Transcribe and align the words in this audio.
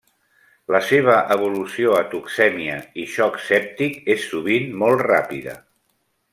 La 0.75 0.79
seva 0.85 1.17
evolució 1.35 1.93
a 1.97 1.99
toxèmia 2.15 2.79
i 3.03 3.07
xoc 3.19 3.39
sèptic 3.51 4.03
és 4.17 4.27
sovint 4.33 4.77
molt 4.85 5.09
ràpida. 5.13 5.59